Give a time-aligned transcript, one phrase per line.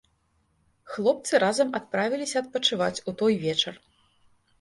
[0.93, 3.77] Хлопцы разам адправіліся адпачываць у той вечар.